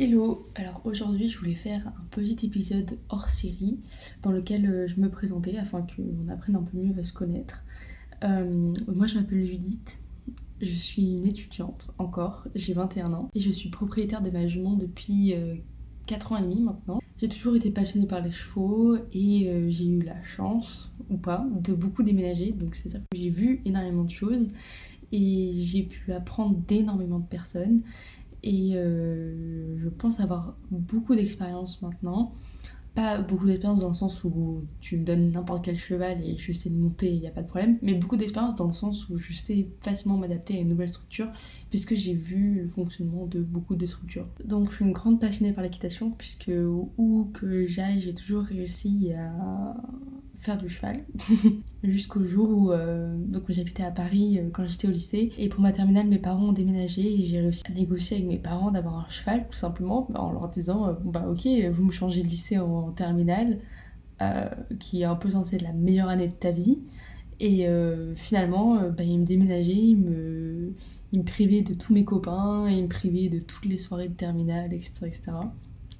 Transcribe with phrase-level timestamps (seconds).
[0.00, 3.80] Hello, alors aujourd'hui je voulais faire un petit épisode hors série
[4.22, 7.64] dans lequel euh, je me présentais afin qu'on apprenne un peu mieux à se connaître.
[8.22, 10.00] Euh, moi je m'appelle Judith,
[10.60, 13.28] je suis une étudiante encore, j'ai 21 ans.
[13.34, 15.34] Et je suis propriétaire de ma jument depuis
[16.06, 17.00] 4 euh, ans et demi maintenant.
[17.20, 21.72] J'ai toujours été passionnée par les chevaux et j'ai eu la chance, ou pas, de
[21.72, 24.52] beaucoup déménager, donc c'est-à-dire que j'ai vu énormément de choses
[25.10, 27.80] et j'ai pu apprendre d'énormément de personnes
[28.42, 32.34] et euh, je pense avoir beaucoup d'expérience maintenant.
[32.94, 36.52] Pas beaucoup d'expérience dans le sens où tu me donnes n'importe quel cheval et je
[36.52, 39.08] sais de monter, il n'y a pas de problème, mais beaucoup d'expérience dans le sens
[39.08, 41.30] où je sais facilement m'adapter à une nouvelle structure
[41.70, 44.26] puisque j'ai vu le fonctionnement de beaucoup de structures.
[44.44, 46.50] Donc je suis une grande passionnée par l'équitation puisque
[46.96, 49.76] où que j'aille, j'ai toujours réussi à
[50.38, 51.04] faire du cheval.
[51.82, 53.16] Jusqu'au jour où euh,
[53.48, 55.32] j'habitais à Paris euh, quand j'étais au lycée.
[55.38, 58.38] Et pour ma terminale mes parents ont déménagé et j'ai réussi à négocier avec mes
[58.38, 62.22] parents d'avoir un cheval tout simplement en leur disant euh, bah ok vous me changez
[62.22, 63.58] de lycée en, terminale
[64.80, 66.80] qui est un peu censé être la meilleure année de ta vie.
[67.38, 67.68] Et
[68.16, 70.74] finalement bah, ils me déménageaient ils me
[71.12, 74.14] ils me privaient de tous mes copains ils me privaient de toutes les soirées de
[74.14, 75.32] terminale etc etc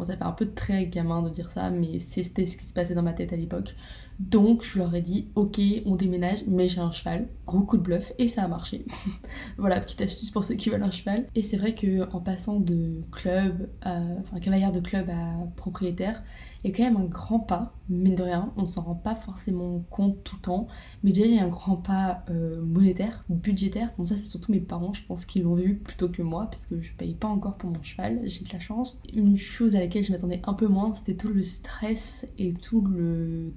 [0.00, 2.72] Bon, ça fait un peu très gamin de dire ça, mais c'était ce qui se
[2.72, 3.74] passait dans ma tête à l'époque.
[4.20, 7.82] Donc je leur ai dit ok on déménage mais j'ai un cheval, gros coup de
[7.82, 8.84] bluff et ça a marché.
[9.58, 11.26] voilà petite astuce pour ceux qui veulent un cheval.
[11.34, 16.22] Et c'est vrai que en passant de club, à, enfin cavalière de club à propriétaire,
[16.62, 19.14] il y a quand même un grand pas, mine de rien, on s'en rend pas
[19.14, 20.68] forcément compte tout le temps,
[21.02, 24.52] mais déjà il y a un grand pas euh, monétaire, budgétaire, bon ça c'est surtout
[24.52, 27.28] mes parents je pense qu'ils l'ont vu plutôt que moi parce que je paye pas
[27.28, 29.00] encore pour mon cheval, j'ai de la chance.
[29.14, 32.82] Une chose à laquelle je m'attendais un peu moins c'était tout le stress et tout
[32.82, 33.54] le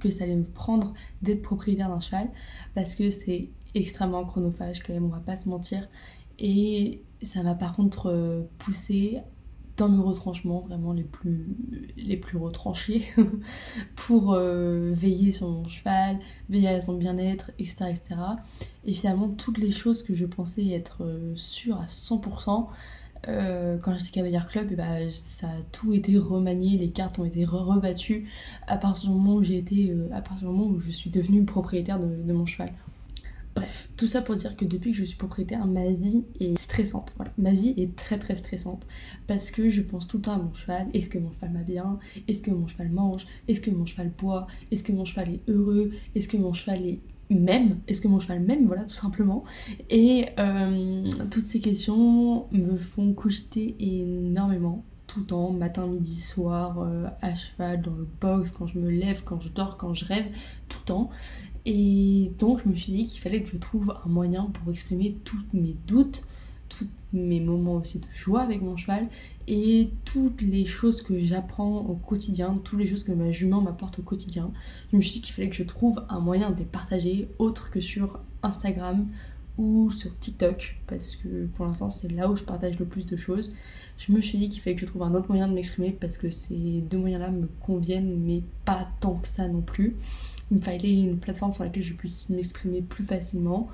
[0.00, 2.28] que ça allait me prendre d'être propriétaire d'un cheval
[2.74, 5.88] parce que c'est extrêmement chronophage quand même, on va pas se mentir.
[6.38, 9.20] Et ça m'a par contre euh, poussé
[9.76, 11.56] dans mes retranchements vraiment les plus,
[11.96, 13.06] les plus retranchés
[13.96, 16.18] pour euh, veiller sur mon cheval,
[16.50, 18.20] veiller à son bien-être, etc., etc.
[18.84, 22.68] Et finalement, toutes les choses que je pensais être euh, sûres à 100%,
[23.28, 27.24] euh, quand j'étais cavalière club, et bah, ça a tout été remanié, les cartes ont
[27.24, 28.28] été rebattues.
[28.66, 31.10] À partir du moment où j'ai été, euh, à partir du moment où je suis
[31.10, 32.72] devenue propriétaire de, mon cheval.
[33.54, 37.12] Bref, tout ça pour dire que depuis que je suis propriétaire, ma vie est stressante.
[37.16, 38.86] Voilà, ma vie est très très stressante.
[39.26, 40.86] Parce que je pense tout le temps à mon cheval.
[40.94, 41.98] Est-ce que mon cheval va bien?
[42.28, 43.26] Est-ce que mon cheval mange?
[43.48, 44.46] Est-ce que mon cheval boit?
[44.70, 45.92] Est-ce que mon cheval est heureux?
[46.14, 49.44] Est-ce que mon cheval est même Est-ce que mon cheval m'aime Voilà, tout simplement.
[49.88, 56.78] Et euh, toutes ces questions me font cogiter énormément tout le temps, matin, midi, soir,
[56.80, 60.04] euh, à cheval, dans le box, quand je me lève, quand je dors, quand je
[60.04, 60.26] rêve,
[60.68, 61.10] tout le temps.
[61.66, 65.16] Et donc je me suis dit qu'il fallait que je trouve un moyen pour exprimer
[65.24, 66.24] tous mes doutes,
[66.70, 69.08] tous mes moments aussi de joie avec mon cheval
[69.48, 73.98] et toutes les choses que j'apprends au quotidien, toutes les choses que ma jument m'apporte
[73.98, 74.50] au quotidien.
[74.90, 77.70] Je me suis dit qu'il fallait que je trouve un moyen de les partager autre
[77.70, 79.06] que sur Instagram
[79.58, 83.16] ou sur TikTok parce que pour l'instant c'est là où je partage le plus de
[83.16, 83.54] choses.
[83.98, 86.16] Je me suis dit qu'il fallait que je trouve un autre moyen de m'exprimer parce
[86.16, 89.96] que ces deux moyens-là me conviennent mais pas tant que ça non plus.
[90.50, 93.68] Il me fallait une plateforme sur laquelle je puisse m'exprimer plus facilement.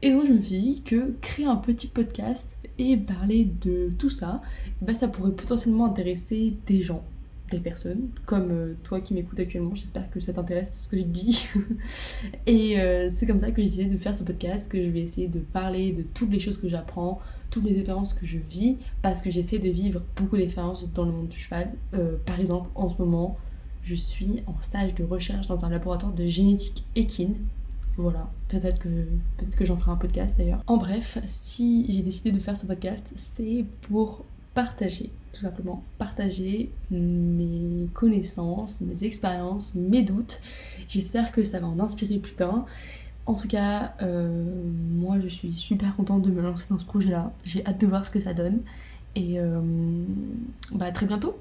[0.00, 4.10] Et donc je me suis dit que créer un petit podcast et parler de tout
[4.10, 4.40] ça,
[4.80, 7.02] bah, ça pourrait potentiellement intéresser des gens,
[7.50, 9.74] des personnes, comme euh, toi qui m'écoutes actuellement.
[9.74, 11.48] J'espère que ça t'intéresse ce que je dis.
[12.46, 15.00] et euh, c'est comme ça que j'ai décidé de faire ce podcast, que je vais
[15.00, 17.20] essayer de parler de toutes les choses que j'apprends,
[17.50, 21.10] toutes les expériences que je vis, parce que j'essaie de vivre beaucoup d'expériences dans le
[21.10, 21.72] monde du cheval.
[21.94, 23.36] Euh, par exemple, en ce moment,
[23.82, 27.34] je suis en stage de recherche dans un laboratoire de génétique équine
[27.98, 30.62] voilà, peut-être que, j'en ferai un podcast d'ailleurs.
[30.68, 34.24] En bref, si j'ai décidé de faire ce podcast, c'est pour
[34.54, 40.40] partager, tout simplement, partager mes connaissances, mes expériences, mes doutes.
[40.88, 42.64] J'espère que ça va en inspirer plus d'un.
[43.26, 44.44] En tout cas, euh,
[44.94, 47.32] moi je suis super contente de me lancer dans ce projet-là.
[47.44, 48.60] J'ai hâte de voir ce que ça donne.
[49.16, 49.60] Et euh,
[50.72, 51.36] bah, à très bientôt